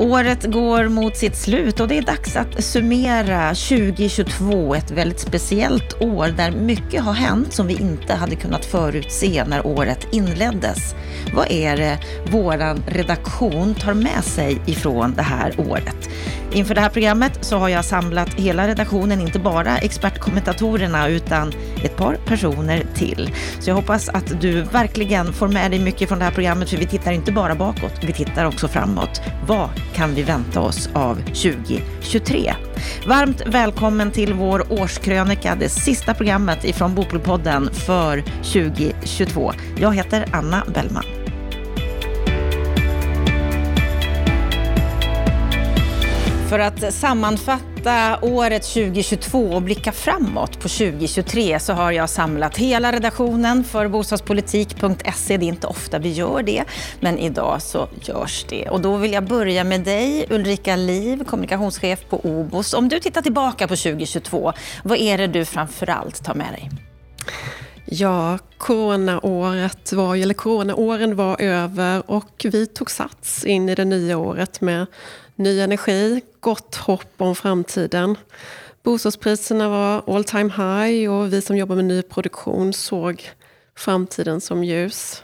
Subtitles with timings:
[0.00, 6.02] Året går mot sitt slut och det är dags att summera 2022, ett väldigt speciellt
[6.02, 10.94] år där mycket har hänt som vi inte hade kunnat förutse när året inleddes.
[11.34, 11.98] Vad är det
[12.30, 16.08] vår redaktion tar med sig ifrån det här året?
[16.56, 21.52] Inför det här programmet så har jag samlat hela redaktionen, inte bara expertkommentatorerna utan
[21.84, 23.30] ett par personer till.
[23.60, 26.76] Så jag hoppas att du verkligen får med dig mycket från det här programmet, för
[26.76, 29.20] vi tittar inte bara bakåt, vi tittar också framåt.
[29.46, 32.54] Vad kan vi vänta oss av 2023?
[33.06, 39.52] Varmt välkommen till vår årskrönika, det sista programmet ifrån Bopolpodden för 2022.
[39.80, 41.25] Jag heter Anna Bellman.
[46.48, 52.92] För att sammanfatta året 2022 och blicka framåt på 2023 så har jag samlat hela
[52.92, 55.36] redaktionen för bostadspolitik.se.
[55.36, 56.64] Det är inte ofta vi gör det,
[57.00, 58.68] men idag så görs det.
[58.68, 62.74] Och då vill jag börja med dig, Ulrika Liv, kommunikationschef på Obos.
[62.74, 64.52] Om du tittar tillbaka på 2022,
[64.84, 66.70] vad är det du framför allt tar med dig?
[67.84, 74.18] Ja, coronaåret var, eller coronaåren var över och vi tog sats in i det nya
[74.18, 74.86] året med
[75.36, 78.16] ny energi, gott hopp om framtiden.
[78.82, 83.30] Bostadspriserna var all time high och vi som jobbar med ny produktion såg
[83.76, 85.22] framtiden som ljus.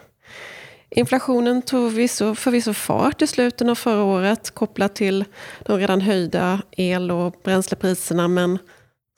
[0.90, 1.92] Inflationen tog
[2.36, 5.24] förvisso fart i slutet av förra året kopplat till
[5.60, 8.58] de redan höjda el och bränslepriserna men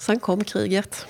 [0.02, 1.06] sen kom kriget.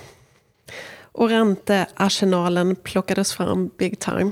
[1.01, 4.31] Och räntearsenalen plockades fram big time.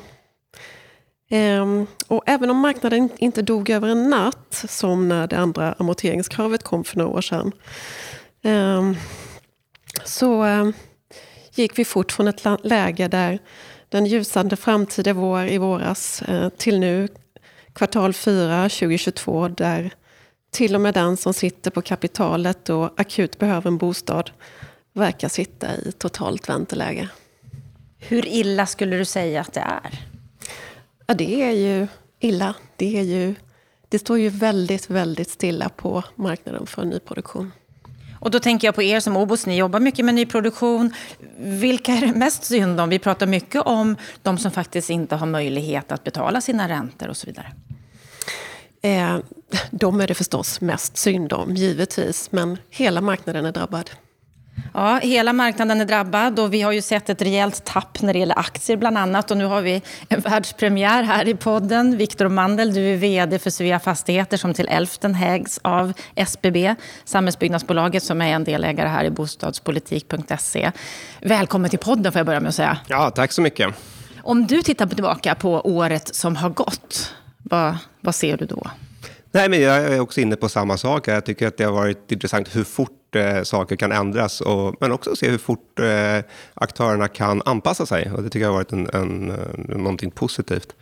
[1.36, 6.64] Ehm, och även om marknaden inte dog över en natt, som när det andra amorteringskravet
[6.64, 7.52] kom för några år sedan,
[8.44, 8.96] ehm,
[10.04, 10.74] så ehm,
[11.56, 13.40] gick vi fort från ett läge där
[13.90, 17.08] den ljusande framtida vår i våras eh, till nu,
[17.74, 19.94] kvartal 4 2022, där
[20.52, 24.32] till och med den som sitter på kapitalet och akut behöver en bostad
[24.94, 27.10] verkar sitta i totalt vänteläge.
[28.00, 30.13] Hur illa skulle du säga att det är?
[31.08, 31.88] Ja, det är ju
[32.20, 32.56] illa.
[32.76, 33.36] Det, är ju,
[33.90, 37.52] det står ju väldigt, väldigt stilla på marknaden för nyproduktion.
[38.20, 40.94] Och då tänker jag på er som Obos, ni jobbar mycket med nyproduktion.
[41.38, 42.90] Vilka är det mest synd om?
[42.90, 47.18] Vi pratar mycket om de som faktiskt inte har möjlighet att betala sina räntor och
[47.18, 47.54] så vidare.
[48.82, 49.18] Eh,
[49.72, 52.32] de är det förstås mest synd om, givetvis.
[52.32, 53.92] Men hela marknaden är drabbad.
[54.74, 58.20] Ja, hela marknaden är drabbad och vi har ju sett ett rejält tapp när det
[58.20, 59.32] gäller aktier bland annat.
[59.32, 61.98] Och nu har vi en världspremiär här i podden.
[61.98, 68.04] Viktor Mandel, du är VD för Svea Fastigheter som till älften ägs av SBB, samhällsbyggnadsbolaget
[68.04, 70.72] som är en delägare här i bostadspolitik.se.
[71.22, 72.78] Välkommen till podden får jag börja med att säga.
[72.88, 73.76] Ja, tack så mycket.
[74.22, 78.68] Om du tittar tillbaka på året som har gått, vad, vad ser du då?
[79.32, 81.08] Nej, men jag är också inne på samma sak.
[81.08, 84.92] Jag tycker att det har varit intressant hur fort eh, saker kan ändras, och, men
[84.92, 86.20] också se hur fort eh,
[86.54, 88.12] aktörerna kan anpassa sig.
[88.12, 90.76] Och det tycker jag har varit en, en, eh, någonting positivt.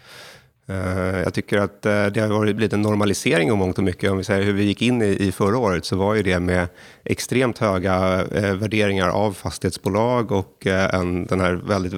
[0.68, 4.12] Eh, jag tycker att eh, det har varit, blivit en normalisering om mångt och mycket.
[4.12, 6.40] Om vi säger hur vi gick in i, i förra året så var ju det
[6.40, 6.68] med
[7.04, 11.94] extremt höga eh, värderingar av fastighetsbolag och eh, en, den här väldigt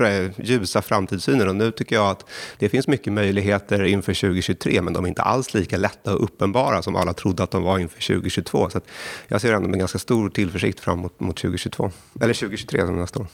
[0.00, 1.48] Eh, ljusa framtidssynen.
[1.48, 2.24] Och nu tycker jag att
[2.58, 6.82] det finns mycket möjligheter inför 2023, men de är inte alls lika lätta och uppenbara
[6.82, 8.70] som alla trodde att de var inför 2022.
[8.70, 8.80] Så
[9.28, 11.90] jag ser ändå med ganska stor tillförsikt fram mot, mot 2022,
[12.20, 13.26] eller 2023 som nästa år.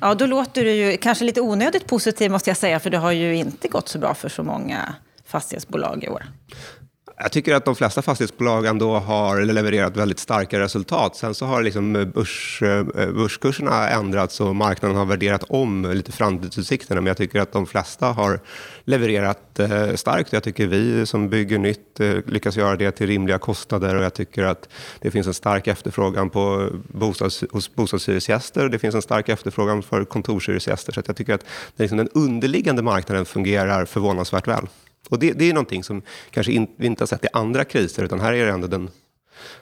[0.00, 3.12] Ja, då låter du ju kanske lite onödigt positiv måste jag säga, för det har
[3.12, 4.94] ju inte gått så bra för så många
[5.26, 6.24] fastighetsbolag i år.
[7.18, 11.16] Jag tycker att de flesta fastighetsbolag ändå har levererat väldigt starka resultat.
[11.16, 16.12] Sen så har liksom eh, börs, eh, börskurserna ändrats och marknaden har värderat om lite
[16.12, 17.00] framtidsutsikterna.
[17.00, 18.40] Men jag tycker att de flesta har
[18.84, 20.32] levererat eh, starkt.
[20.32, 24.44] Jag tycker vi som bygger nytt lyckas göra det till rimliga kostnader och jag tycker
[24.44, 24.68] att
[25.00, 28.68] det finns en stark efterfrågan på bostads, hos bostadshyresgäster.
[28.68, 30.92] Det finns en stark efterfrågan för kontorshyresgäster.
[30.92, 31.44] Så jag tycker att
[31.76, 34.66] liksom den underliggande marknaden fungerar förvånansvärt väl.
[35.08, 38.04] Och det, det är någonting som kanske in, vi inte har sett i andra kriser,
[38.04, 38.90] utan här är det ändå den,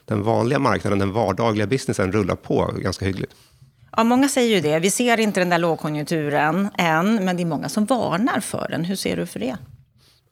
[0.05, 3.35] den vanliga marknaden, den vardagliga businessen rullar på ganska hyggligt.
[3.96, 4.79] Ja, många säger ju det.
[4.79, 8.85] Vi ser inte den där lågkonjunkturen än, men det är många som varnar för den.
[8.85, 9.56] Hur ser du för det?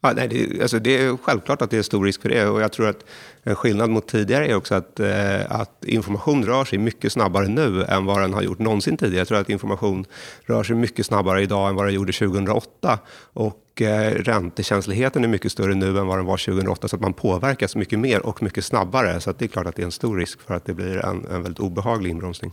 [0.04, 2.46] Ja, nej, det, alltså det är självklart att det är stor risk för det.
[2.46, 3.04] Och jag tror att
[3.42, 7.84] en skillnad mot tidigare är också att, eh, att information rör sig mycket snabbare nu
[7.84, 9.18] än vad den har gjort någonsin tidigare.
[9.20, 10.04] Jag tror att information
[10.44, 12.98] rör sig mycket snabbare idag än vad den gjorde 2008.
[13.32, 16.88] Och eh, räntekänsligheten är mycket större nu än vad den var 2008.
[16.88, 19.20] Så att man påverkas mycket mer och mycket snabbare.
[19.20, 21.26] Så det är klart att det är en stor risk för att det blir en,
[21.30, 22.52] en väldigt obehaglig inbromsning.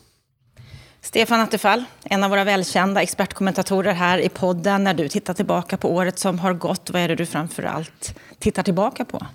[1.02, 4.84] Stefan Attefall, en av våra välkända expertkommentatorer här i podden.
[4.84, 8.16] När du tittar tillbaka på året som har gått, vad är det du framför allt
[8.40, 9.26] tittar tillbaka på?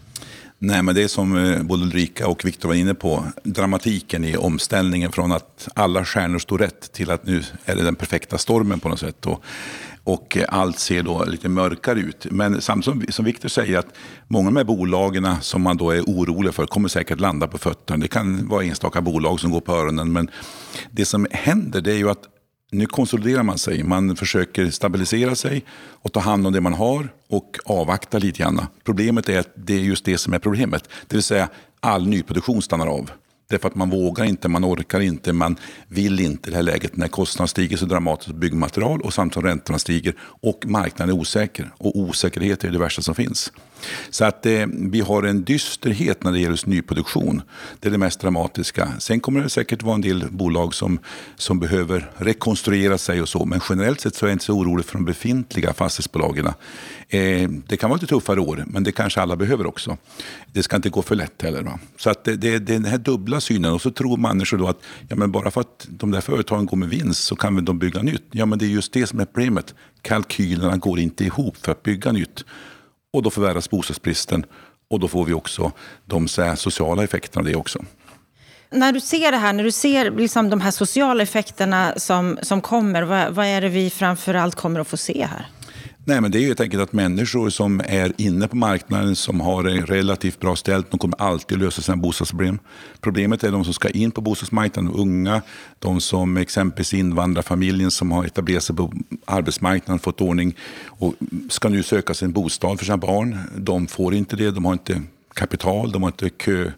[0.59, 3.25] Nej, men det är som eh, både Ulrika och Viktor var inne på.
[3.43, 7.95] Dramatiken i omställningen från att alla stjärnor står rätt till att nu är det den
[7.95, 9.27] perfekta stormen på något sätt.
[9.27, 9.45] Och,
[10.05, 12.27] och eh, allt ser då lite mörkare ut.
[12.31, 13.97] Men samtidigt som, Viktor säger att
[14.29, 17.59] många av de här bolagen som man då är orolig för kommer säkert landa på
[17.59, 18.03] fötterna.
[18.03, 20.13] Det kan vara enstaka bolag som går på öronen.
[20.13, 20.31] Men
[20.91, 22.23] det som händer det är ju att
[22.71, 23.83] nu konsoliderar man sig.
[23.83, 28.67] Man försöker stabilisera sig och ta hand om det man har och avvakta lite grann.
[28.85, 30.89] Problemet är att det är just det som är problemet.
[31.07, 31.49] Det vill säga
[31.81, 33.11] all nyproduktion stannar av.
[33.55, 35.57] Därför att man vågar inte, man orkar inte, man
[35.89, 39.35] vill inte i det här läget när kostnaderna stiger så dramatiskt på byggmaterial och samtidigt
[39.35, 41.71] som räntorna stiger och marknaden är osäker.
[41.79, 43.53] Och osäkerhet är det värsta som finns.
[44.11, 47.43] Så att eh, vi har en dysterhet när det gäller nyproduktion.
[47.81, 48.89] Det är det mest dramatiska.
[48.99, 50.99] Sen kommer det säkert vara en del bolag som,
[51.37, 53.45] som behöver rekonstruera sig och så.
[53.45, 56.47] Men generellt sett så är jag inte så orolig för de befintliga fastighetsbolagen.
[57.09, 59.97] Eh, det kan vara lite tuffare år, men det kanske alla behöver också.
[60.53, 61.63] Det ska inte gå för lätt heller.
[61.63, 61.79] Va?
[61.97, 63.73] Så att det, det, det är den här dubbla synen.
[63.73, 66.77] Och så tror människor då att ja, men bara för att de där företagen går
[66.77, 68.25] med vinst så kan de bygga nytt.
[68.31, 69.75] Ja, men det är just det som är problemet.
[70.03, 72.45] Kalkylerna går inte ihop för att bygga nytt.
[73.15, 74.45] Och då förvärras bostadsbristen
[74.91, 75.73] och då får vi också
[76.05, 77.85] de sociala effekterna av det också.
[78.71, 82.61] När du ser det här, när du ser liksom de här sociala effekterna som, som
[82.61, 85.47] kommer, vad, vad är det vi framför allt kommer att få se här?
[86.07, 89.41] Nej, men det är ju helt enkelt att människor som är inne på marknaden, som
[89.41, 92.59] har det relativt bra ställt, de kommer alltid lösa sina bostadsproblem.
[93.01, 95.43] Problemet är de som ska in på bostadsmarknaden, unga,
[95.79, 98.93] de som exempelvis invandrarfamiljen som har etablerat sig på
[99.25, 100.57] arbetsmarknaden, fått ordning
[100.87, 101.15] och
[101.49, 103.39] ska nu söka sig en bostad för sina barn.
[103.57, 105.03] De får inte det, de har inte
[105.35, 106.71] kapital, de har inte kö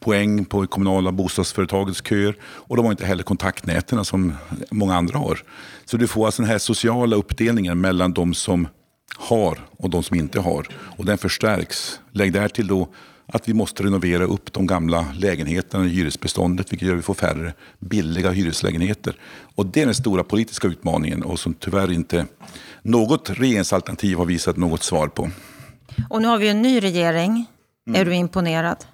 [0.00, 4.34] poäng på kommunala bostadsföretagets köer och de har inte heller kontaktnäten som
[4.70, 5.42] många andra har.
[5.84, 8.68] Så du får alltså den här sociala uppdelningen mellan de som
[9.16, 10.66] har och de som inte har.
[10.96, 12.00] Och den förstärks.
[12.12, 12.88] Lägg där till då
[13.26, 17.14] att vi måste renovera upp de gamla lägenheterna i hyresbeståndet vilket gör att vi får
[17.14, 19.16] färre billiga hyreslägenheter.
[19.54, 22.26] Och det är den stora politiska utmaningen och som tyvärr inte
[22.82, 25.30] något regeringsalternativ har visat något svar på.
[26.10, 27.46] Och nu har vi en ny regering
[27.88, 28.00] Mm.
[28.00, 28.84] Är du imponerad?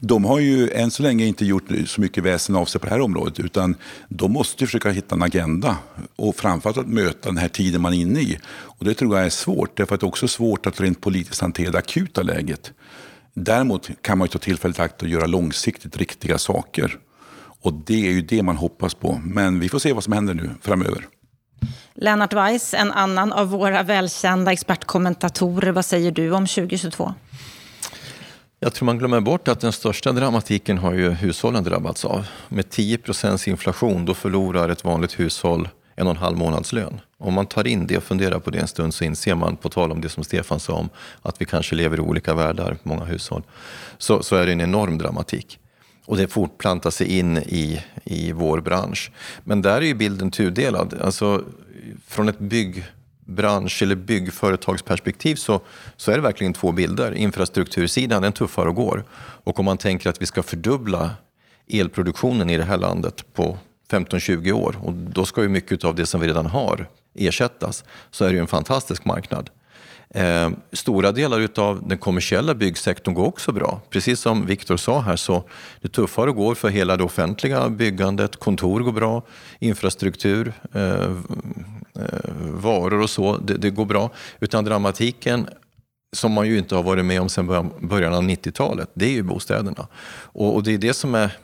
[0.00, 2.92] De har ju än så länge inte gjort så mycket väsen av sig på det
[2.92, 3.76] här området utan
[4.08, 5.76] de måste försöka hitta en agenda
[6.16, 8.38] och framförallt att möta den här tiden man är inne i.
[8.46, 11.40] Och det tror jag är svårt, därför att det är också svårt att rent politiskt
[11.40, 12.72] hantera det akuta läget.
[13.34, 16.98] Däremot kan man ju ta tillfället i akt och göra långsiktigt riktiga saker.
[17.60, 19.20] Och det är ju det man hoppas på.
[19.24, 21.08] Men vi får se vad som händer nu framöver.
[21.94, 25.72] Lennart Weiss, en annan av våra välkända expertkommentatorer.
[25.72, 27.14] Vad säger du om 2022?
[28.64, 32.26] Jag tror man glömmer bort att den största dramatiken har ju hushållen drabbats av.
[32.48, 37.00] Med 10 procents inflation då förlorar ett vanligt hushåll en och en halv månadslön.
[37.18, 39.68] Om man tar in det och funderar på det en stund så inser man, på
[39.68, 40.88] tal om det som Stefan sa om
[41.22, 43.42] att vi kanske lever i olika världar, många hushåll,
[43.98, 45.58] så, så är det en enorm dramatik.
[46.06, 49.10] Och det fortplantar sig in i, i vår bransch.
[49.42, 51.00] Men där är ju bilden tudelad.
[51.00, 51.44] Alltså,
[52.06, 52.84] från ett bygg
[53.24, 55.60] bransch eller byggföretagsperspektiv så,
[55.96, 57.12] så är det verkligen två bilder.
[57.12, 59.04] Infrastruktursidan den tuffar och går.
[59.44, 61.10] Och om man tänker att vi ska fördubbla
[61.68, 63.58] elproduktionen i det här landet på
[63.90, 68.24] 15-20 år och då ska ju mycket av det som vi redan har ersättas så
[68.24, 69.50] är det ju en fantastisk marknad.
[70.10, 73.80] Eh, stora delar av den kommersiella byggsektorn går också bra.
[73.90, 75.44] Precis som Viktor sa här så
[75.80, 78.36] det tuffare går för hela det offentliga byggandet.
[78.36, 79.22] Kontor går bra,
[79.58, 81.16] infrastruktur, eh,
[81.98, 84.10] Eh, varor och så, det, det, går bra.
[84.40, 85.48] Utan dramatiken
[86.12, 89.22] som man ju inte har varit med om sedan början av 90-talet, det är ju
[89.22, 89.86] bostäderna.
[90.14, 91.36] Och, och det är det som är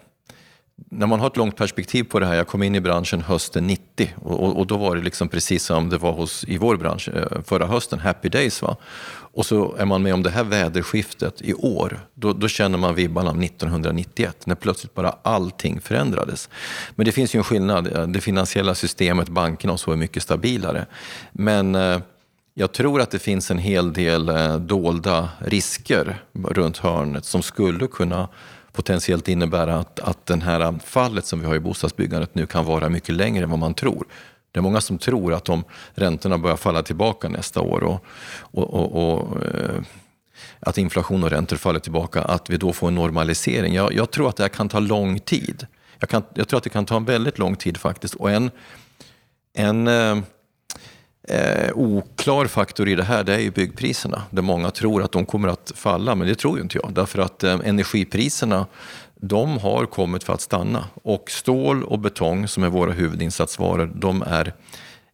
[0.88, 3.66] när man har ett långt perspektiv på det här, jag kom in i branschen hösten
[3.66, 7.08] 90 och, och, då var det liksom precis som det var hos, i vår bransch
[7.08, 8.62] eh, förra hösten, happy days.
[8.62, 8.76] Va?
[9.32, 12.94] Och så är man med om det här väderskiftet i år, då, då känner man
[12.94, 16.48] vibbarna av 1991 när plötsligt bara allting förändrades.
[16.94, 20.22] Men det finns ju en skillnad, eh, det finansiella systemet, bankerna och så är mycket
[20.22, 20.86] stabilare.
[21.32, 22.00] Men eh,
[22.54, 27.86] jag tror att det finns en hel del eh, dolda risker runt hörnet som skulle
[27.86, 28.28] kunna
[28.72, 32.88] potentiellt innebära att, att det här fallet som vi har i bostadsbyggandet nu kan vara
[32.88, 34.06] mycket längre än vad man tror.
[34.52, 35.64] Det är många som tror att om
[35.94, 38.04] räntorna börjar falla tillbaka nästa år och,
[38.38, 39.82] och, och, och eh,
[40.60, 43.74] att inflation och räntor faller tillbaka, att vi då får en normalisering.
[43.74, 45.66] Jag, jag tror att det här kan ta lång tid.
[45.98, 48.14] Jag, kan, jag, tror att det kan ta en väldigt lång tid faktiskt.
[48.14, 48.50] Och en,
[49.54, 49.88] en
[51.30, 54.22] Eh, eh oklar faktor i det här det är ju byggpriserna.
[54.30, 56.92] Där många tror att de kommer att falla, men det tror ju inte jag.
[56.94, 58.66] Därför att eh, energipriserna
[59.20, 60.84] de har kommit för att stanna.
[61.02, 64.54] Och stål och betong, som är våra huvudinsatsvaror, de är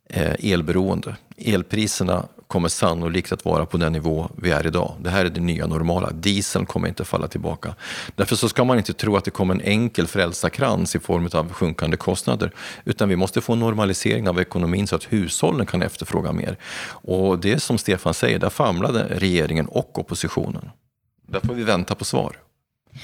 [0.08, 1.16] eh, elberoende.
[1.36, 4.94] Elpriserna kommer sannolikt att vara på den nivå vi är idag.
[5.00, 6.10] Det här är det nya normala.
[6.10, 7.74] Dieseln kommer inte falla tillbaka.
[8.14, 11.52] Därför så ska man inte tro att det kommer en enkel frälsarkrans i form av
[11.52, 12.52] sjunkande kostnader,
[12.84, 16.56] utan vi måste få en normalisering av ekonomin så att hushållen kan efterfråga mer.
[16.88, 20.70] Och det är som Stefan säger, där famlade regeringen och oppositionen.
[21.28, 22.36] Där får vi vänta på svar.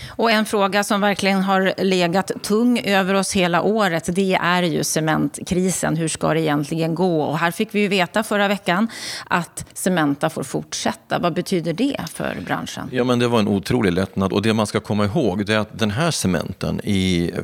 [0.08, 4.84] Och en fråga som verkligen har legat tung över oss hela året, det är ju
[4.84, 5.96] cementkrisen.
[5.96, 7.22] Hur ska det egentligen gå?
[7.22, 8.88] Och här fick vi ju veta förra veckan
[9.26, 11.18] att Cementa får fortsätta.
[11.18, 12.88] Vad betyder det för branschen?
[12.92, 14.32] Ja, men det var en otrolig lättnad.
[14.32, 17.42] Och det man ska komma ihåg det är att den här cementen i, eh,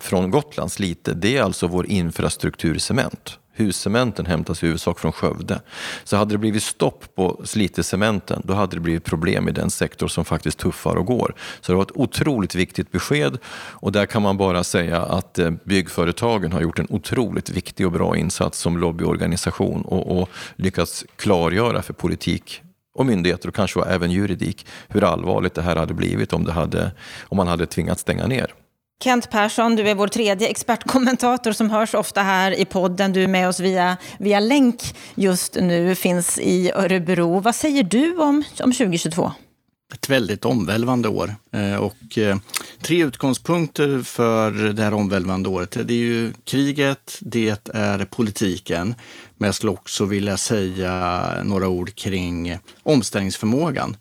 [0.00, 3.38] från Gotlands lite, det är alltså vår infrastrukturcement.
[3.58, 5.60] Huscementen hämtas i huvudsak från Skövde.
[6.04, 10.08] Så hade det blivit stopp på Slitecementen, då hade det blivit problem i den sektor
[10.08, 11.34] som faktiskt tuffar och går.
[11.60, 13.38] Så det var ett otroligt viktigt besked
[13.70, 17.92] och där kan man bara säga att eh, byggföretagen har gjort en otroligt viktig och
[17.92, 22.62] bra insats som lobbyorganisation och, och lyckats klargöra för politik
[22.94, 26.92] och myndigheter och kanske även juridik hur allvarligt det här hade blivit om, det hade,
[27.22, 28.54] om man hade tvingats stänga ner.
[29.04, 33.12] Kent Persson, du är vår tredje expertkommentator som hörs ofta här i podden.
[33.12, 37.40] Du är med oss via, via länk just nu, finns i Örebro.
[37.40, 39.32] Vad säger du om, om 2022?
[39.94, 41.34] Ett väldigt omvälvande år.
[41.52, 42.36] Eh, och eh,
[42.82, 45.70] tre utgångspunkter för det här omvälvande året.
[45.84, 48.94] Det är ju kriget, det är politiken,
[49.36, 53.96] men jag skulle också vilja säga några ord kring omställningsförmågan.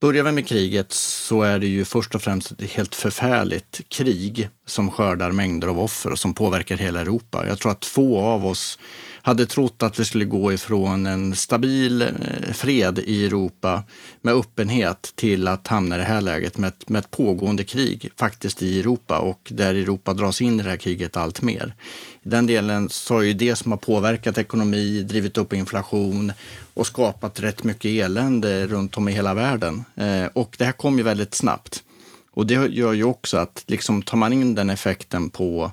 [0.00, 4.48] Börjar vi med kriget så är det ju först och främst ett helt förfärligt krig
[4.66, 7.46] som skördar mängder av offer och som påverkar hela Europa.
[7.48, 8.78] Jag tror att få av oss
[9.24, 12.08] hade trott att vi skulle gå ifrån en stabil eh,
[12.52, 13.82] fred i Europa
[14.22, 18.10] med öppenhet till att hamna i det här läget med ett, med ett pågående krig
[18.16, 21.74] faktiskt i Europa och där Europa dras in i det här kriget allt mer.
[22.22, 26.32] I den delen så är ju det som har påverkat ekonomi, drivit upp inflation
[26.74, 29.84] och skapat rätt mycket elände runt om i hela världen.
[29.96, 31.82] Eh, och det här kom ju väldigt snabbt.
[32.30, 35.72] Och det gör ju också att liksom tar man in den effekten på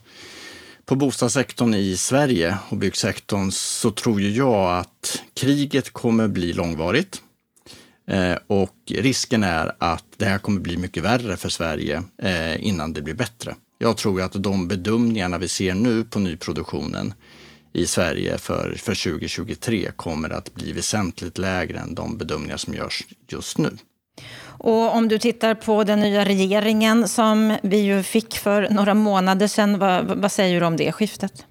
[0.86, 7.22] på bostadssektorn i Sverige och byggsektorn så tror ju jag att kriget kommer bli långvarigt.
[8.08, 12.94] Eh, och risken är att det här kommer bli mycket värre för Sverige eh, innan
[12.94, 13.56] det blir bättre.
[13.78, 17.14] Jag tror att de bedömningarna vi ser nu på nyproduktionen
[17.74, 23.04] i Sverige för, för 2023 kommer att bli väsentligt lägre än de bedömningar som görs
[23.28, 23.78] just nu.
[24.64, 29.48] Och om du tittar på den nya regeringen som vi ju fick för några månader
[29.48, 31.46] sedan, vad, vad säger du om det skiftet?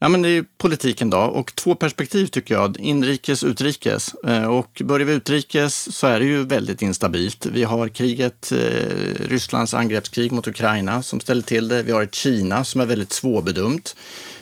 [0.00, 4.14] Ja, men det är politiken då och två perspektiv tycker jag, inrikes och utrikes.
[4.14, 7.46] Eh, och börjar vi utrikes så är det ju väldigt instabilt.
[7.46, 8.58] Vi har kriget, eh,
[9.28, 11.82] Rysslands angreppskrig mot Ukraina som ställer till det.
[11.82, 13.96] Vi har ett Kina som är väldigt svårbedömt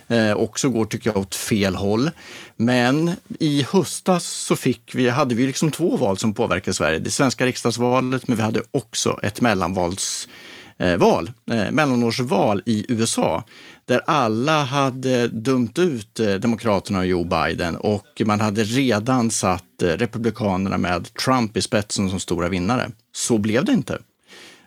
[0.08, 2.10] eh, också går, tycker jag, åt fel håll.
[2.56, 6.98] Men i höstas så fick vi, hade vi liksom två val som påverkade Sverige.
[6.98, 13.44] Det svenska riksdagsvalet, men vi hade också ett mellanvalsval, eh, eh, mellanårsval i USA
[13.86, 19.82] där alla hade dömt ut eh, Demokraterna och Joe Biden och man hade redan satt
[19.82, 22.90] eh, Republikanerna med Trump i spetsen som stora vinnare.
[23.12, 23.98] Så blev det inte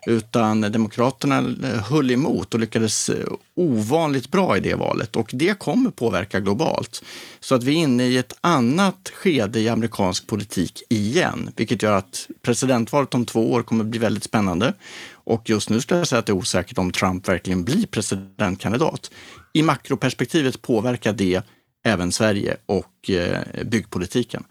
[0.06, 5.58] utan Demokraterna eh, höll emot och lyckades eh, ovanligt bra i det valet och det
[5.58, 7.04] kommer påverka globalt.
[7.40, 11.92] Så att vi är inne i ett annat skede i amerikansk politik igen, vilket gör
[11.92, 14.74] att presidentvalet om två år kommer bli väldigt spännande.
[15.12, 19.10] Och just nu skulle jag säga att det är osäkert om Trump verkligen blir presidentkandidat.
[19.52, 21.42] I makroperspektivet påverkar det
[21.84, 24.44] även Sverige och eh, byggpolitiken.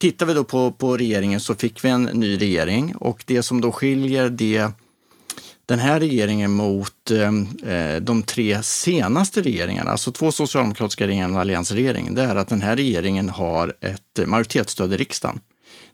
[0.00, 3.60] Tittar vi då på, på regeringen så fick vi en ny regering och det som
[3.60, 4.70] då skiljer det,
[5.66, 11.34] den här regeringen mot eh, eh de tre senaste regeringarna, alltså två socialdemokratiska regeringar och
[11.34, 15.40] en alliansregering, det är att den här regeringen har ett majoritetsstöd i riksdagen.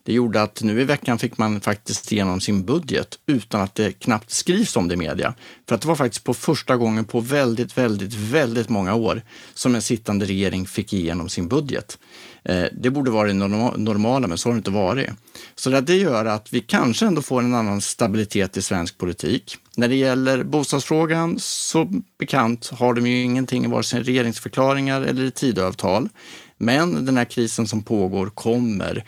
[0.05, 3.91] Det gjorde att nu i veckan fick man faktiskt igenom sin budget utan att det
[3.91, 5.33] knappt skrivs om det i media.
[5.67, 9.21] För att det var faktiskt på första gången på väldigt, väldigt, väldigt många år
[9.53, 11.97] som en sittande regering fick igenom sin budget.
[12.43, 15.09] Eh, det borde vara det normala, men så har det inte varit.
[15.55, 19.57] Så det gör att vi kanske ändå får en annan stabilitet i svensk politik.
[19.77, 25.23] När det gäller bostadsfrågan, så bekant har de ju ingenting i vare sig regeringsförklaringar eller
[25.23, 26.09] i tidöavtal.
[26.57, 29.05] Men den här krisen som pågår kommer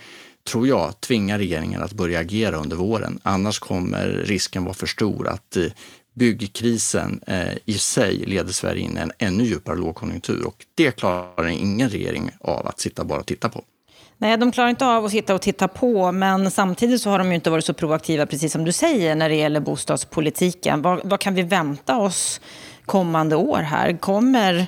[0.48, 3.20] tror jag, tvinga regeringen att börja agera under våren.
[3.24, 5.63] Annars kommer risken vara för stor att eh,
[6.13, 11.48] byggkrisen eh, i sig leder Sverige in i en ännu djupare lågkonjunktur och det klarar
[11.48, 13.63] ingen regering av att sitta bara och titta på.
[14.18, 17.30] Nej, de klarar inte av att sitta och titta på, men samtidigt så har de
[17.30, 20.82] ju inte varit så proaktiva, precis som du säger, när det gäller bostadspolitiken.
[20.82, 22.42] Vad, vad kan vi vänta oss
[22.86, 23.98] kommande år här?
[23.98, 24.68] Kommer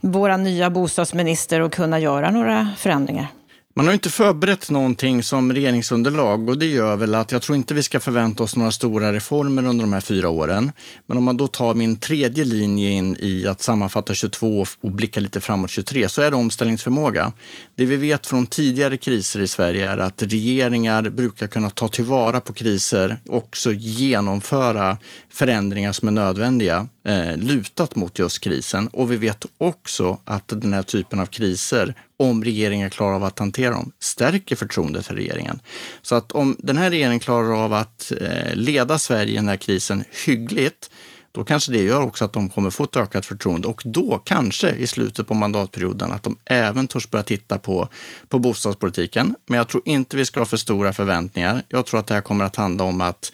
[0.00, 3.26] våra nya bostadsminister att kunna göra några förändringar?
[3.74, 7.74] Man har inte förberett någonting som regeringsunderlag och det gör väl att jag tror inte
[7.74, 10.72] vi ska förvänta oss några stora reformer under de här fyra åren.
[11.06, 15.20] Men om man då tar min tredje linje in i att sammanfatta 22 och blicka
[15.20, 17.32] lite framåt 23 så är det omställningsförmåga.
[17.74, 22.40] Det vi vet från tidigare kriser i Sverige är att regeringar brukar kunna ta tillvara
[22.40, 24.98] på kriser och också genomföra
[25.28, 28.88] förändringar som är nödvändiga eh, lutat mot just krisen.
[28.88, 33.38] Och vi vet också att den här typen av kriser om regeringen klarar av att
[33.38, 35.60] hantera dem, stärker förtroendet för regeringen.
[36.02, 39.56] Så att om den här regeringen klarar av att eh, leda Sverige i den här
[39.56, 40.90] krisen hyggligt,
[41.32, 44.70] då kanske det gör också att de kommer få ett ökat förtroende och då kanske
[44.70, 47.88] i slutet på mandatperioden att de även törs börja titta på,
[48.28, 49.34] på bostadspolitiken.
[49.46, 51.62] Men jag tror inte vi ska ha för stora förväntningar.
[51.68, 53.32] Jag tror att det här kommer att handla om att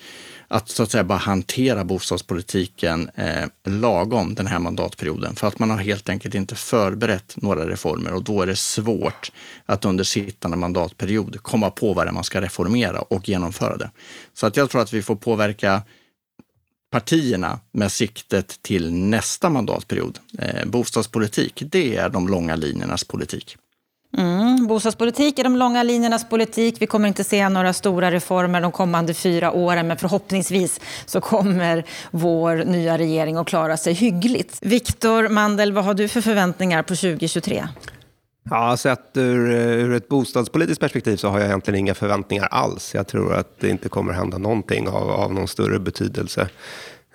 [0.49, 5.37] att så att säga bara hantera bostadspolitiken eh, lagom den här mandatperioden.
[5.37, 9.33] För att man har helt enkelt inte förberett några reformer och då är det svårt
[9.67, 13.91] att under sittande mandatperiod komma på vad det är man ska reformera och genomföra det.
[14.35, 15.83] Så att jag tror att vi får påverka
[16.91, 20.19] partierna med siktet till nästa mandatperiod.
[20.39, 23.57] Eh, bostadspolitik, det är de långa linjernas politik.
[24.17, 26.77] Mm, bostadspolitik är de långa linjernas politik.
[26.79, 31.85] Vi kommer inte se några stora reformer de kommande fyra åren men förhoppningsvis så kommer
[32.11, 34.59] vår nya regering att klara sig hyggligt.
[34.61, 37.69] Viktor Mandel, vad har du för förväntningar på 2023?
[38.51, 42.95] Ja, alltså sett ur, ur ett bostadspolitiskt perspektiv så har jag egentligen inga förväntningar alls.
[42.95, 46.49] Jag tror att det inte kommer hända någonting av, av någon större betydelse.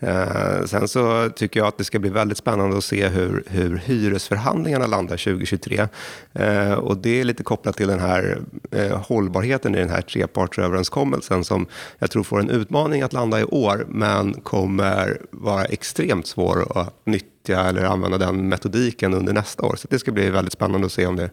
[0.02, 3.78] Eh, sen så tycker jag att det ska bli väldigt spännande att se hur, hur
[3.78, 5.88] hyresförhandlingarna landar 2023.
[6.34, 8.42] Eh, och det är lite kopplat till den här
[8.72, 11.66] eh, hållbarheten i den här trepartsöverenskommelsen som
[12.00, 16.94] jag tror får en utmaning att landa i år, men kommer vara extremt svår att
[17.06, 19.76] nyttja eller använda den metodiken under nästa år.
[19.76, 21.30] Så det ska bli väldigt spännande att se om det,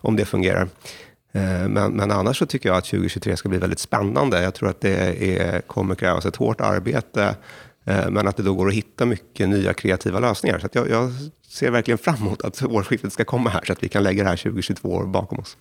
[0.00, 0.68] om det fungerar.
[1.32, 4.42] Eh, men, men, annars så tycker jag att 2023 ska bli väldigt spännande.
[4.42, 7.34] Jag tror att det är, kommer krävas ett hårt arbete
[7.90, 10.58] Eh, men att det då går att hitta mycket nya kreativa lösningar.
[10.58, 11.12] Så jag, jag,
[11.48, 14.28] ser verkligen fram emot att årsskiftet ska komma här, så att vi kan lägga det
[14.28, 15.56] här 2022 bakom oss.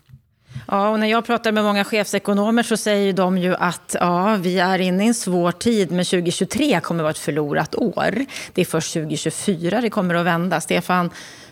[0.67, 4.59] Ja, och när jag pratar med många chefsekonomer så säger de ju att ja, vi
[4.59, 8.25] är inne i en svår tid, men 2023 kommer att vara ett förlorat år.
[8.53, 10.61] Det är först 2024 det kommer att vända.
[10.61, 11.09] Stefan,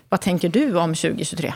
[0.10, 1.54] vad tänker du om 2023?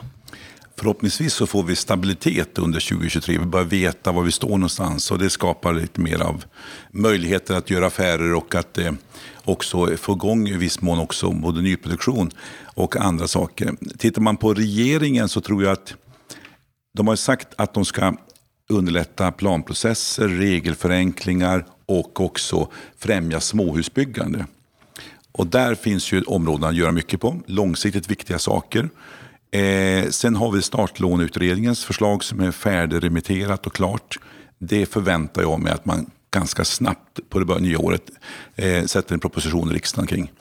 [0.82, 3.38] Förhoppningsvis så får vi stabilitet under 2023.
[3.38, 6.44] Vi börjar veta var vi står någonstans och det skapar lite mer av
[6.92, 8.92] möjligheter att göra affärer och att eh,
[9.46, 12.32] också få igång i viss mån också både nyproduktion
[12.64, 13.76] och andra saker.
[13.98, 15.94] Tittar man på regeringen så tror jag att
[16.98, 18.14] de har sagt att de ska
[18.70, 24.46] underlätta planprocesser, regelförenklingar och också främja småhusbyggande.
[25.32, 28.90] Och där finns ju områden att göra mycket på, långsiktigt viktiga saker.
[29.52, 34.20] Eh, sen har vi startlåneutredningens förslag som är färdigremitterat och klart.
[34.60, 38.02] Det förväntar jag mig att man ganska snabbt på det nya året
[38.56, 40.32] eh, sätter en proposition i riksdagen kring.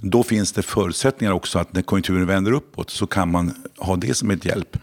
[0.00, 4.14] Då finns det förutsättningar också att när konjunkturen vänder uppåt så kan man ha det
[4.14, 4.76] som ett hjälp.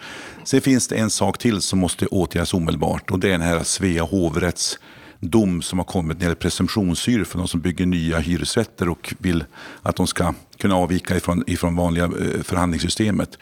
[0.44, 3.64] Sen finns det en sak till som måste åtgärdas omedelbart och det är den här
[3.64, 4.80] Svea hovrätts
[5.20, 9.14] dom som har kommit när det gäller presumtionshyror för de som bygger nya hyresrätter och
[9.18, 9.44] vill
[9.82, 13.38] att de ska kunna avvika ifrån, ifrån vanliga eh, förhandlingssystemet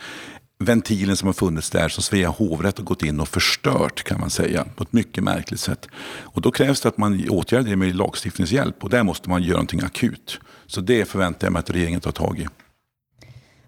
[0.59, 4.29] ventilen som har funnits där som Svea hovrätt har gått in och förstört kan man
[4.29, 5.87] säga på ett mycket märkligt sätt.
[6.21, 9.53] Och då krävs det att man åtgärdar det med lagstiftningshjälp och där måste man göra
[9.53, 10.39] någonting akut.
[10.67, 12.47] Så det förväntar jag mig att regeringen tar tag i.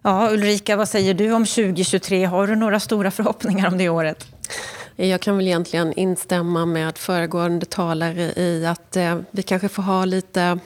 [0.02, 2.26] Ja, Ulrika, vad säger du om 2023?
[2.26, 4.28] Har du några stora förhoppningar om det året?
[4.96, 10.06] Jag kan väl egentligen instämma med föregående talare i att eh, vi kanske får ha
[10.06, 10.60] lite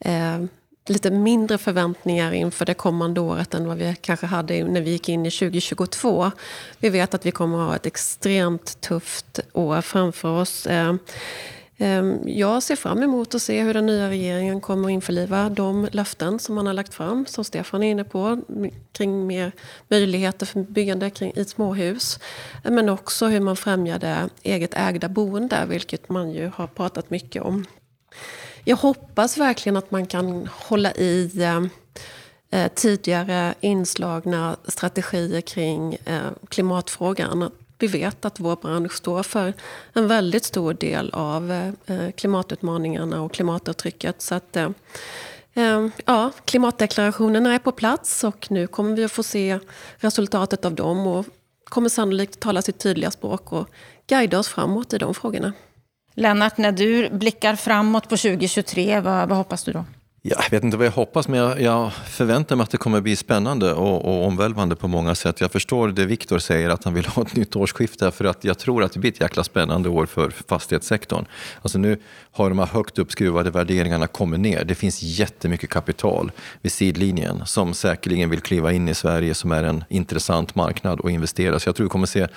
[0.00, 0.38] eh,
[0.86, 5.08] lite mindre förväntningar inför det kommande året än vad vi kanske hade när vi gick
[5.08, 6.30] in i 2022.
[6.78, 10.66] Vi vet att vi kommer att ha ett extremt tufft år framför oss.
[10.66, 10.98] Ehm,
[11.76, 15.88] ehm, jag ser fram emot att se hur den nya regeringen kommer att införliva de
[15.92, 18.40] löften som man har lagt fram, som Stefan är inne på,
[18.92, 19.52] kring mer
[19.88, 22.18] möjligheter för byggande kring, i småhus.
[22.64, 27.42] Men också hur man främjar det eget ägda boende, vilket man ju har pratat mycket
[27.42, 27.66] om.
[28.64, 31.62] Jag hoppas verkligen att man kan hålla i eh,
[32.60, 37.50] eh, tidigare inslagna strategier kring eh, klimatfrågan.
[37.78, 39.52] Vi vet att vår bransch står för
[39.92, 44.22] en väldigt stor del av eh, eh klimatutmaningarna och klimatavtrycket.
[44.22, 44.70] Så att, eh,
[45.54, 49.58] eh ja, klimatdeklarationerna är på plats och nu kommer vi att få se
[49.96, 51.26] resultatet av dem och
[51.64, 53.68] kommer sannolikt tala sitt tydliga språk och
[54.06, 55.52] guida oss framåt i de frågorna.
[56.14, 59.84] Lennart, när du blickar framåt på 2023, vad, vad hoppas du då?
[60.24, 63.16] Jag vet inte vad jag hoppas, men jag, jag förväntar mig att det kommer bli
[63.16, 65.40] spännande och, och omvälvande på många sätt.
[65.40, 68.58] Jag förstår det Viktor säger, att han vill ha ett nytt årsskifte, för att jag
[68.58, 71.24] tror att det blir ett jäkla spännande år för fastighetssektorn.
[71.62, 71.98] Alltså nu
[72.32, 74.64] har de här högt uppskruvade värderingarna kommit ner.
[74.64, 79.64] Det finns jättemycket kapital vid sidlinjen som säkerligen vill kliva in i Sverige som är
[79.64, 81.58] en intressant marknad att investera.
[81.58, 82.28] Så jag tror vi kommer se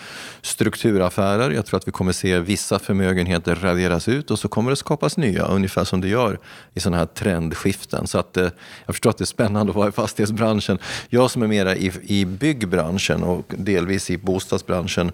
[0.41, 4.76] strukturaffärer, jag tror att vi kommer se vissa förmögenheter raderas ut och så kommer det
[4.76, 6.39] skapas nya, ungefär som det gör
[6.74, 7.75] i sådana här trendskiften.
[8.06, 8.50] Så att, eh,
[8.86, 10.80] jag förstår att det är spännande att vara i fastighetsbranschen.
[11.10, 15.12] Jag som är mera i, i byggbranschen och delvis i bostadsbranschen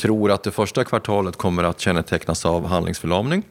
[0.00, 3.42] tror att det första kvartalet kommer att kännetecknas av handlingsförlamning.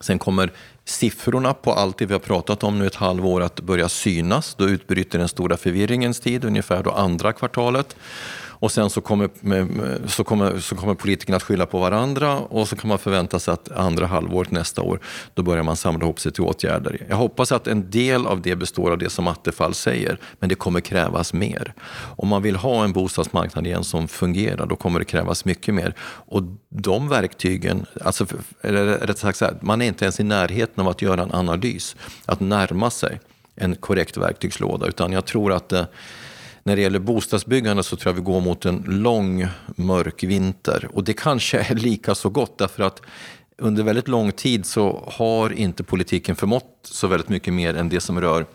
[0.00, 0.52] Sen kommer
[0.84, 4.54] siffrorna på allt det vi har pratat om nu ett halvår att börja synas.
[4.54, 7.96] Då utbryter den stora förvirringens tid, ungefär då andra kvartalet.
[8.64, 9.28] Och sen så kommer,
[10.08, 13.54] så, kommer, så kommer politikerna att skylla på varandra och så kan man förvänta sig
[13.54, 15.00] att andra halvåret nästa år,
[15.34, 17.06] då börjar man samla ihop sig till åtgärder.
[17.08, 20.54] Jag hoppas att en del av det består av det som Attefall säger, men det
[20.54, 21.74] kommer krävas mer.
[22.16, 25.94] Om man vill ha en bostadsmarknad igen som fungerar, då kommer det krävas mycket mer.
[26.26, 28.26] Och de verktygen, alltså,
[28.62, 31.34] eller rätt sagt så här, man är inte ens i närheten av att göra en
[31.34, 31.96] analys,
[32.26, 33.20] att närma sig
[33.56, 35.84] en korrekt verktygslåda, utan jag tror att eh,
[36.64, 39.46] när det gäller bostadsbyggande så tror jag vi går mot en lång
[39.76, 40.88] mörk vinter.
[40.92, 43.02] Och det kanske är lika så gott därför att
[43.58, 48.00] under väldigt lång tid så har inte politiken förmått så väldigt mycket mer än det
[48.00, 48.46] som rör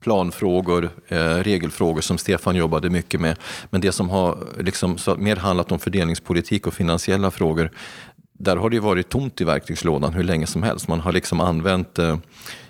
[0.00, 3.36] planfrågor, eh, regelfrågor som Stefan jobbade mycket med.
[3.70, 7.70] Men det som har liksom, mer handlat om fördelningspolitik och finansiella frågor,
[8.32, 10.88] där har det varit tomt i verktygslådan hur länge som helst.
[10.88, 12.18] Man har liksom använt eh,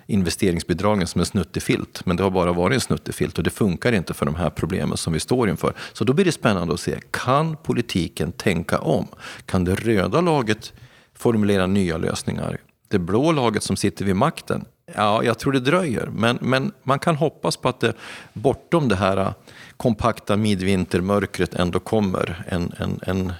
[0.09, 2.05] investeringsbidragen som en snuttefilt.
[2.05, 4.97] Men det har bara varit en snuttefilt och det funkar inte för de här problemen
[4.97, 5.73] som vi står inför.
[5.93, 9.07] Så då blir det spännande att se, kan politiken tänka om?
[9.45, 10.73] Kan det röda laget
[11.13, 12.57] formulera nya lösningar?
[12.87, 16.09] Det blå laget som sitter vid makten, ja, jag tror det dröjer.
[16.13, 17.93] Men, men man kan hoppas på att det
[18.33, 19.31] bortom det här äh,
[19.77, 23.33] kompakta midvintermörkret ändå kommer en, en, en,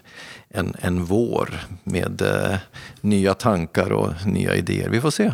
[0.50, 1.50] en, en vår
[1.84, 2.58] med eh,
[3.02, 4.90] nya tankar och nya idéer.
[4.90, 5.32] Vi får se.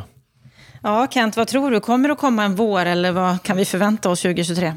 [0.86, 1.80] Ja, Kent, vad tror du?
[1.80, 4.74] Kommer det att komma en vår eller vad kan vi förvänta oss 2023?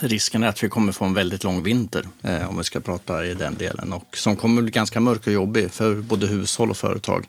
[0.00, 3.26] Risken är att vi kommer få en väldigt lång vinter, eh, om vi ska prata
[3.26, 6.76] i den delen, och som kommer bli ganska mörk och jobbig för både hushåll och
[6.76, 7.26] företag.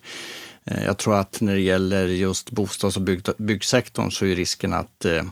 [0.65, 4.73] Eh, jag tror att när det gäller just bostads och bygg, byggsektorn så är risken
[4.73, 5.23] att eh,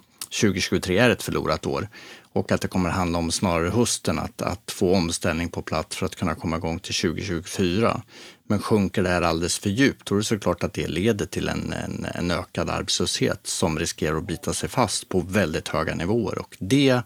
[0.41, 1.87] 2023 är ett förlorat år
[2.33, 5.95] och att det kommer att handla om snarare hösten att, att få omställning på plats
[5.95, 8.01] för att kunna komma igång till 2024.
[8.47, 11.47] Men sjunker det här alldeles för djupt, då är det såklart att det leder till
[11.47, 16.37] en, en, en ökad arbetslöshet som riskerar att bita sig fast på väldigt höga nivåer.
[16.39, 17.01] Och det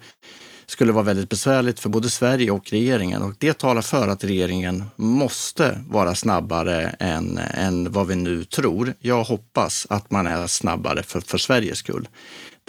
[0.66, 4.84] skulle vara väldigt besvärligt för både Sverige och regeringen och det talar för att regeringen
[4.96, 8.94] måste vara snabbare än, än vad vi nu tror.
[9.00, 12.08] Jag hoppas att man är snabbare för, för Sveriges skull.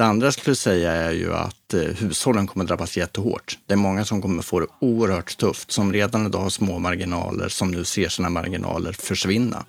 [0.01, 3.59] Det andra jag skulle säga är ju att eh, hushållen kommer drabbas jättehårt.
[3.67, 7.49] Det är många som kommer få det oerhört tufft, som redan idag har små marginaler,
[7.49, 9.65] som nu ser sina marginaler försvinna.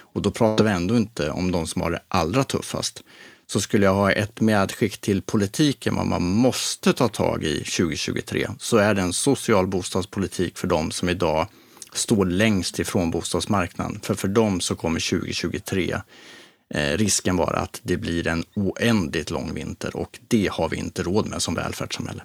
[0.00, 3.02] Och då pratar vi ändå inte om de som har det allra tuffast.
[3.46, 8.48] Så skulle jag ha ett medskick till politiken vad man måste ta tag i 2023
[8.58, 11.46] så är det en social bostadspolitik för de som idag
[11.92, 14.00] står längst ifrån bostadsmarknaden.
[14.02, 15.96] För för dem så kommer 2023
[16.74, 21.02] Eh, risken vara att det blir en oändligt lång vinter och det har vi inte
[21.02, 22.22] råd med som välfärdssamhälle.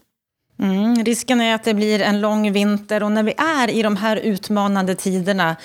[0.60, 3.96] Mm, risken är att det blir en lång vinter och när vi är i de
[3.96, 5.56] här utmanande tiderna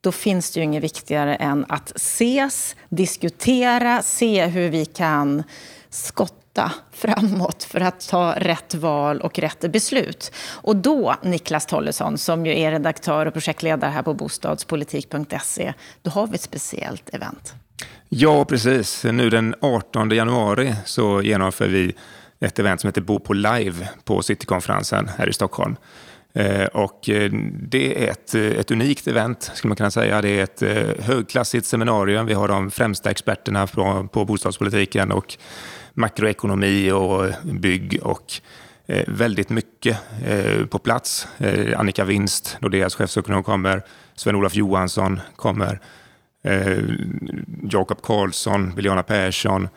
[0.00, 5.42] då finns det ju inget viktigare än att ses, diskutera, se hur vi kan
[5.90, 10.32] skotta framåt för att ta rätt val och rätt beslut.
[10.48, 16.26] Och då, Niklas Tollesson, som ju är redaktör och projektledare här på bostadspolitik.se, då har
[16.26, 17.54] vi ett speciellt event.
[18.08, 19.04] Ja, precis.
[19.04, 21.94] Nu den 18 januari så genomför vi
[22.40, 25.76] ett event som heter Bo på live på Citykonferensen här i Stockholm.
[26.32, 30.22] Eh, och eh, det är ett, eh, ett unikt event, skulle man kunna säga.
[30.22, 30.62] Det är ett
[31.04, 32.26] högklassigt seminarium.
[32.26, 35.36] Vi har de främsta experterna på, på bostadspolitiken och
[35.94, 38.32] makroekonomi och bygg och
[39.06, 39.98] väldigt mycket
[40.70, 41.28] på plats.
[41.76, 43.82] Annika Winst, Nordeas chefsekonom, kommer.
[44.14, 45.80] Sven-Olof Johansson kommer
[46.46, 46.78] eh,
[47.70, 49.68] Jakob Karlsson, Biljana Persson,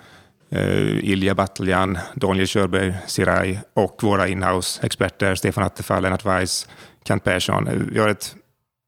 [0.49, 6.67] eh, Ilja Batljan, Daniel Körberg Siraj och våra inhouse-experter Stefan Attefall, Lennart Weiss,
[7.03, 7.67] Kent Persson.
[7.67, 8.35] Eh, vi har ett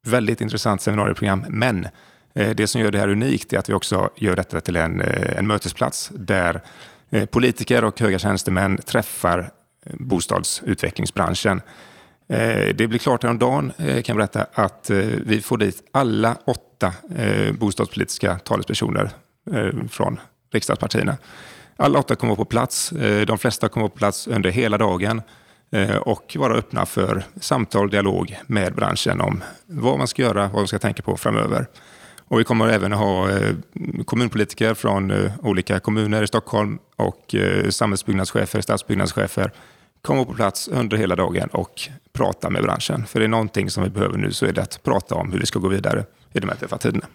[0.08, 1.88] väldigt intressant seminarieprogram, men
[2.36, 5.02] eh, det som gör det här unikt är att vi också gör detta till en,
[5.02, 6.62] eh, en mötesplats där
[7.10, 9.40] eh, politiker och höga tjänstemän träffar
[9.86, 11.62] eh, bostadsutvecklingsbranschen.
[12.32, 16.38] Eh, det blir klart häromdagen, eh, kan jag berätta, att eh, vi får dit alla
[16.46, 16.94] åtta
[17.60, 19.10] bostadspolitiska talespersoner
[19.90, 20.20] från
[20.54, 21.18] riksdagspartierna.
[21.78, 22.94] alla åtta kommer på plats.
[23.28, 25.22] De flesta kommer på plats under hela dagen
[26.02, 30.56] och vara öppna för samtal, och dialog med branschen om vad man ska göra, vad
[30.56, 31.66] man ska tänka på framöver.
[32.28, 33.30] Och vi kommer även ha
[34.06, 35.14] kommunpolitiker från
[35.44, 37.36] olika kommuner i Stockholm och
[37.70, 39.52] samhällsbyggnadschefer, stadsbyggnadschefer
[40.02, 41.82] kommer på plats under hela dagen och
[42.14, 43.06] prata med branschen.
[43.06, 45.40] För det är någonting som vi behöver nu så är det att prata om hur
[45.40, 47.06] vi ska gå vidare i de här tuffa tiderna.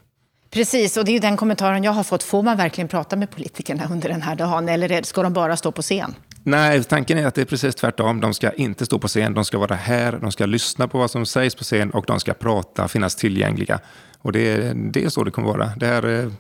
[0.51, 2.22] Precis, och det är den kommentaren jag har fått.
[2.22, 5.72] Får man verkligen prata med politikerna under den här dagen eller ska de bara stå
[5.72, 6.14] på scen?
[6.42, 8.20] Nej, tanken är att det är precis tvärtom.
[8.20, 11.11] De ska inte stå på scen, de ska vara här, de ska lyssna på vad
[11.11, 13.81] som sägs på scen och de ska prata, finnas tillgängliga.
[14.18, 15.70] Och det är, det är så det kommer vara.
[15.77, 16.31] Det är,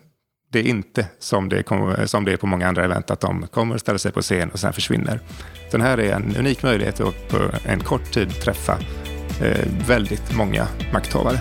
[0.50, 3.46] det är inte som det, kommer, som det är på många andra event, att de
[3.46, 5.20] kommer ställer sig på scen och sen försvinner.
[5.70, 8.78] Den här är en unik möjlighet att på en kort tid träffa
[9.42, 11.40] eh, väldigt många makthavare.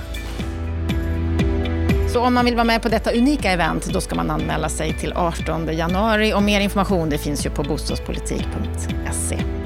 [2.15, 4.93] Så om man vill vara med på detta unika event, då ska man anmäla sig
[4.93, 6.33] till 18 januari.
[6.33, 9.64] Och mer information det finns ju på bostadspolitik.se.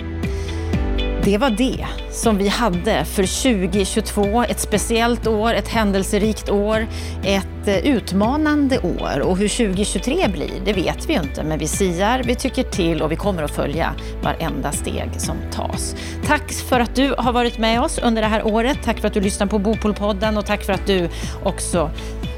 [1.24, 4.44] Det var det som vi hade för 2022.
[4.44, 6.88] Ett speciellt år, ett händelserikt år,
[7.24, 9.20] ett eh, utmanande år.
[9.20, 11.44] Och hur 2023 blir, det vet vi ju inte.
[11.44, 15.96] Men vi siar, vi tycker till och vi kommer att följa varenda steg som tas.
[16.26, 18.78] Tack för att du har varit med oss under det här året.
[18.84, 21.10] Tack för att du lyssnar på Bopolpodden och tack för att du
[21.44, 21.92] också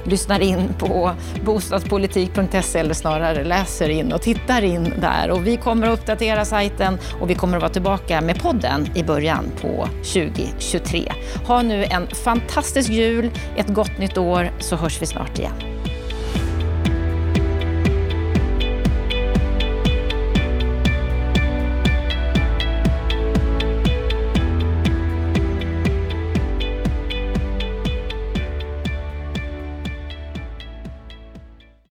[0.04, 1.12] lyssnar in på
[1.46, 5.32] bostadspolitik.se eller snarare läser in och tittar in där.
[5.32, 9.04] Och vi kommer att uppdatera sajten och vi kommer att vara tillbaka med podden i
[9.04, 11.12] början på 2023.
[11.48, 15.81] Ha nu en fantastisk jul, ett gott nytt år så hörs vi snart igen.